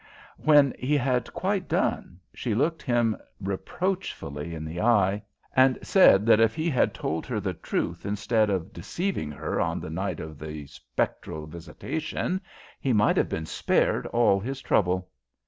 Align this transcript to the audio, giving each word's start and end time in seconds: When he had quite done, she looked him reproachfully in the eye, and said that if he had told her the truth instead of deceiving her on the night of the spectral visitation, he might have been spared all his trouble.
When 0.41 0.73
he 0.79 0.97
had 0.97 1.31
quite 1.31 1.67
done, 1.67 2.19
she 2.33 2.55
looked 2.55 2.81
him 2.81 3.15
reproachfully 3.39 4.55
in 4.55 4.65
the 4.65 4.81
eye, 4.81 5.21
and 5.55 5.77
said 5.83 6.25
that 6.25 6.39
if 6.39 6.55
he 6.55 6.71
had 6.71 6.91
told 6.95 7.27
her 7.27 7.39
the 7.39 7.53
truth 7.53 8.03
instead 8.03 8.49
of 8.49 8.73
deceiving 8.73 9.29
her 9.29 9.61
on 9.61 9.79
the 9.79 9.91
night 9.91 10.19
of 10.19 10.39
the 10.39 10.65
spectral 10.65 11.45
visitation, 11.45 12.41
he 12.79 12.93
might 12.93 13.15
have 13.17 13.29
been 13.29 13.45
spared 13.45 14.07
all 14.07 14.39
his 14.39 14.59
trouble. 14.59 15.07